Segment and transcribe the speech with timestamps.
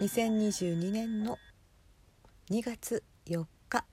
[0.00, 1.40] 2022年の
[2.50, 3.84] 2月4日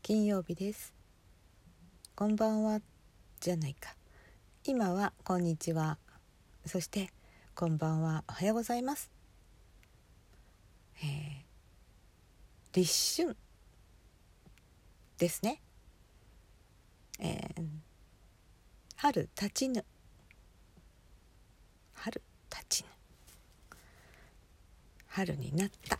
[0.00, 0.94] 金曜日です。
[2.14, 2.80] こんばんは
[3.40, 3.96] じゃないか。
[4.64, 5.98] 今はこんにちは。
[6.64, 7.10] そして
[7.56, 9.10] こんばんはおはようございます。
[11.02, 13.36] えー、立春
[15.18, 15.60] ですね。
[17.18, 17.64] えー、
[18.94, 19.84] 春立ちぬ。
[21.94, 22.95] 春立ちぬ。
[25.16, 25.98] 春になった。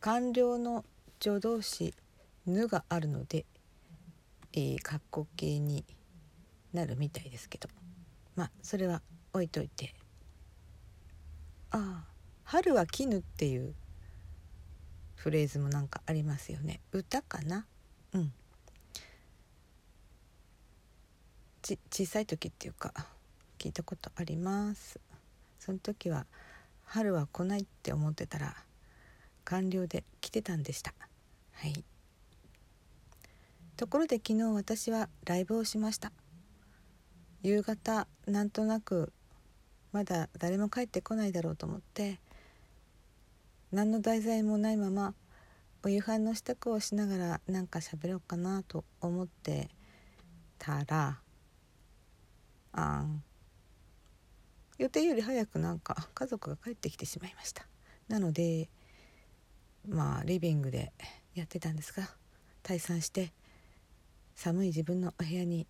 [0.00, 0.84] 官僚の
[1.22, 1.94] 助動詞
[2.44, 3.46] 「ぬ」があるので、
[4.52, 5.84] えー、括弧形に
[6.72, 7.68] なるみたいですけど。
[8.34, 9.00] まあそれは
[9.32, 9.94] 置いといて。
[11.70, 12.08] ああ
[12.42, 13.72] 「春は絹」っていう
[15.14, 16.80] フレーズもなんかありますよね。
[16.90, 17.64] 歌かな？
[18.12, 18.32] うん。
[21.62, 22.92] ち小さい時っていうか
[23.56, 24.98] 聞いたことあります。
[25.66, 26.26] その時は
[26.84, 28.54] 春は来ないって思ってたら
[29.42, 30.94] 完了で来てたんでした。
[31.54, 31.84] はい。
[33.76, 36.12] ところで昨日私はライブをしました。
[37.42, 39.12] 夕方なんとなく
[39.90, 42.20] まだ誰も帰ってこないだろうと思って
[43.72, 45.14] 何の題材もないまま
[45.82, 49.68] お夕飯の支度をしながらなんか喋ろうかなと思って
[50.58, 51.18] たら
[52.72, 53.24] あん
[54.78, 57.66] 予定より早くなんか家族が帰ってきてしまいました。
[58.08, 58.68] なので
[59.88, 60.92] まあリビングで
[61.34, 62.08] やってたんですが
[62.62, 63.32] 退散して
[64.34, 65.66] 寒い自分のお部屋に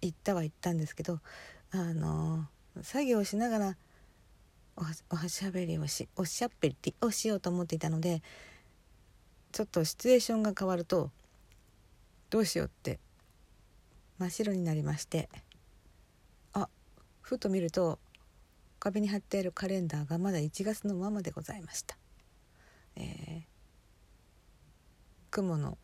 [0.00, 1.20] 行ったは行ったんですけど
[1.72, 2.46] あの
[2.82, 3.76] 作業をしながら
[4.76, 8.22] おはしゃべりをしおしゃべりをしようと思っていたので
[9.52, 11.10] ちょっとシチュエーションが変わると
[12.30, 12.98] どうしようって
[14.18, 15.28] 真っ白になりまして
[17.24, 17.98] ふと見ると
[18.78, 21.96] 壁に貼ってあるカレンダーがまだ1月のままでございました、
[22.96, 23.42] えー、
[25.30, 25.78] 雲の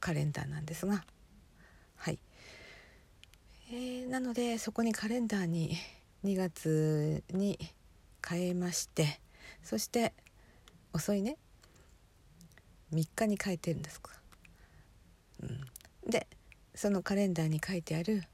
[0.00, 1.04] カレンダーなんですが
[1.94, 2.18] はい、
[3.70, 5.76] えー、なのでそこにカレンダーに
[6.24, 7.56] 2月に
[8.28, 9.20] 変えまして
[9.62, 10.12] そして
[10.92, 11.36] 遅いね。
[12.92, 14.10] 3日に変えてるんですか、
[15.44, 16.26] うん、で
[16.74, 18.24] そのカレンダーに書いてある、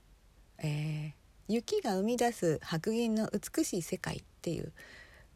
[0.56, 4.72] えー雪が生み出す白銀の美しい世界っていう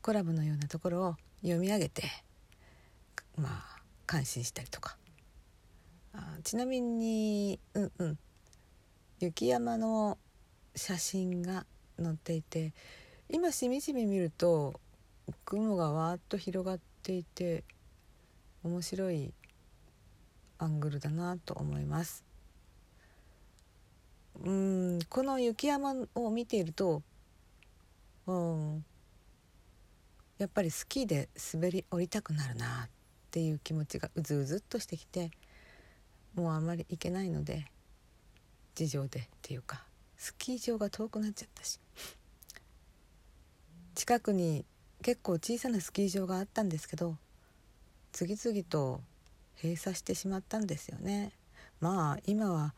[0.03, 2.03] コラボのようなところを読み上げて
[3.37, 3.76] まあ
[4.06, 4.97] 感心したりとか
[6.12, 8.19] あちなみにうんうん
[9.20, 10.19] 雪山の
[10.75, 11.66] 写真が
[12.03, 12.72] 載っていて
[13.28, 14.81] 今しみじみ見ると
[15.44, 17.65] 雲がわーっと広がっていて
[18.65, 19.32] 面白い
[20.59, 22.29] アングルだなと思います。
[24.42, 27.02] うんこの雪山を見ていると、
[28.26, 28.84] うん、
[30.38, 32.88] やっぱりスキーで滑り降りたくなるなっ
[33.30, 35.30] ていう気持ちがうずうずっとしてきて
[36.34, 37.66] もうあんまり行けないので
[38.74, 39.84] 事情でっていうか
[40.16, 41.78] スキー場が遠くなっちゃったし
[43.94, 44.64] 近くに
[45.02, 47.16] 結構小さなスキー場があったんですけど
[48.12, 49.00] 次々と
[49.62, 51.32] 閉鎖してしまったんですよね。
[51.80, 52.74] まあ今は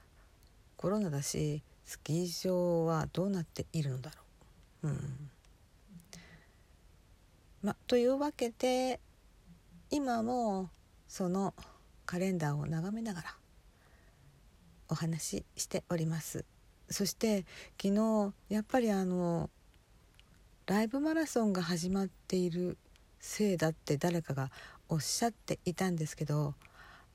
[0.82, 4.16] コロナだしスキー場はどうなっているのだろ
[4.82, 4.88] う。
[4.88, 5.31] うん
[7.62, 8.98] ま、というわけで
[9.92, 10.71] 今も
[11.06, 11.54] その
[12.04, 13.37] カレンダーを眺めながら
[14.88, 16.44] お話ししております。
[16.91, 17.44] そして
[17.81, 19.50] 昨日やっぱりあの
[20.66, 22.76] ライブマラソンが始まっている
[23.21, 24.50] せいだって誰かが
[24.88, 26.56] おっしゃっていたんですけど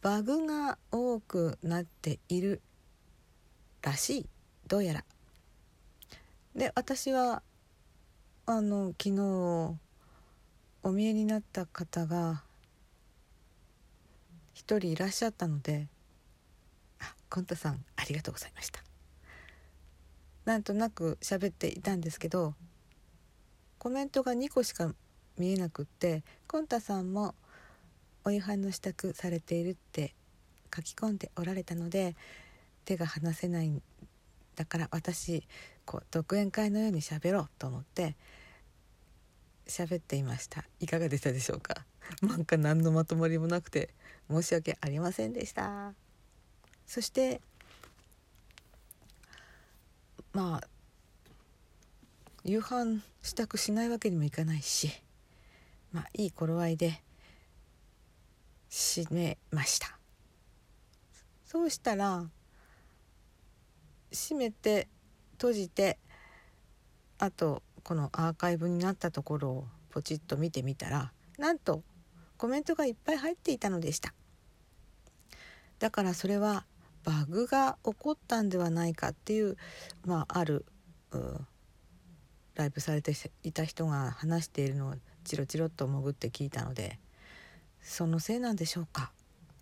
[0.02, 2.62] バグが多くなっている
[3.82, 4.26] らしい
[4.68, 5.04] どうやら。
[6.56, 7.44] で私は
[8.46, 9.78] あの昨日
[10.84, 12.44] お見えになった方が
[14.54, 15.88] 一人いらっしゃったので
[17.00, 18.84] 「あコンタさんありがとうございました」
[20.46, 22.56] なんとなく喋っていたんですけど
[23.78, 24.96] コメントが2個しか
[25.38, 27.36] 見えなくってコンタさんも
[28.24, 30.16] お夕飯の支度されているって
[30.74, 32.16] 書き込んでおられたので
[32.88, 33.82] 手が離せないん
[34.56, 35.44] だから私
[35.86, 38.16] こう独演会のように喋ろうと思って
[39.68, 40.64] 喋っていました。
[40.80, 41.86] いかがでしたでしょうか？
[42.24, 43.94] なんか何のまとまりもなくて
[44.32, 45.94] 申し訳ありませんでした。
[46.86, 47.42] そして
[50.32, 50.68] まあ
[52.46, 54.90] 夕飯支度しないわけにもいかないし
[55.92, 57.04] まあいい頃合いで
[58.70, 60.00] 締めました。
[61.46, 62.30] そうしたら
[64.12, 64.88] 閉めて
[65.34, 65.98] 閉じて
[67.20, 71.84] あとこのアーカイブになったところをポチッと見てみたらなんと
[72.38, 74.14] コメントがいっぱい入っていたのでした。
[75.80, 76.66] だからそれは
[77.04, 79.58] バグが起こったんではないかっていう、
[80.06, 80.66] まあ、ある
[82.56, 83.14] ライブされて
[83.44, 87.00] いた人が話しているのをチロチロっと潜って聞いたので
[87.82, 89.12] そのせいなんでしょうか。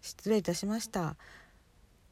[0.02, 1.16] 失礼いたしました。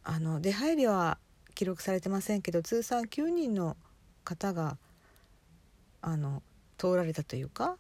[0.04, 1.18] あの出入りは
[1.56, 3.78] 記録されてませんけど通算9人の
[4.24, 4.78] 方が
[6.02, 6.42] あの
[6.78, 7.78] 通られたというか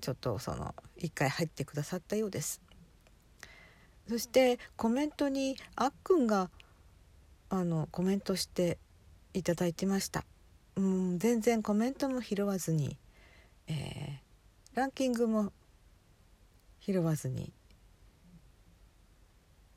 [0.00, 2.60] ちょっとその一回入ってくださったようです。
[4.08, 6.50] そしてコメントにあっくんが
[7.48, 8.78] あのコメントして
[9.32, 10.24] いただいてました。
[10.76, 12.96] うん全然コメントも拾わずに、
[13.68, 15.52] えー、ランキングも
[16.80, 17.52] 拾わずに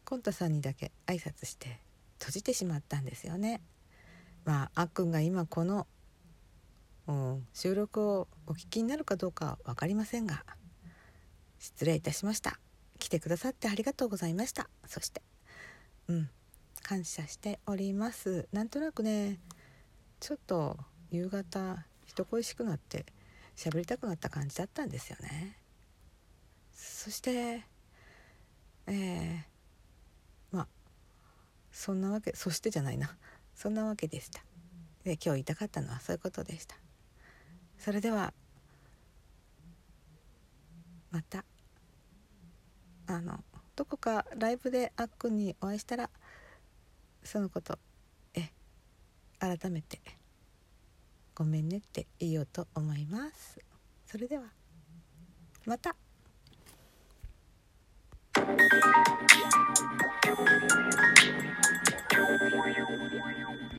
[0.06, 1.80] コンタさんにだけ挨拶して
[2.20, 3.62] 閉じてしまったんですよね。
[4.44, 5.88] まああっくんが今この、
[7.08, 10.44] うん、収録をお聞きになるかどうか分かりませんが
[11.60, 12.60] 失礼いたしました。
[13.00, 15.22] 来てくださってありがとうございましたそして
[16.08, 16.30] うん
[16.82, 19.40] 感謝しておりますなんとなくね
[20.20, 20.78] ちょっと
[21.12, 23.06] 夕方人恋しくなって
[23.56, 25.58] 喋りたくなった感じだったんですよね
[26.74, 27.64] そして
[28.88, 29.38] えー、
[31.75, 33.18] そんなわけそしてじゃないな。
[33.54, 34.39] そんなわけでした。
[35.04, 36.77] で今日言いたかったのはそういうことでした。
[37.77, 38.33] それでは
[41.12, 41.44] また
[43.07, 43.44] あの
[43.75, 46.10] どこかライブであっくんにお会いしたら
[47.24, 47.77] そのこと
[48.33, 48.50] え
[49.39, 50.00] 改めて
[51.36, 53.60] ごめんねって言おうと思います。
[54.06, 54.45] それでは
[55.66, 55.98] また。
[58.57, 58.74] Thank
[63.60, 63.65] you.